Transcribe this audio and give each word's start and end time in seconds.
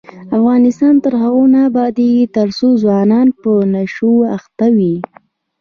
افغانستان 0.37 0.93
تر 1.03 1.13
هغو 1.23 1.43
نه 1.53 1.59
ابادیږي، 1.69 2.25
ترڅو 2.37 2.67
ځوانان 2.81 3.27
په 3.41 3.51
نشو 3.73 4.11
اخته 4.37 4.67
وي. 4.75 4.95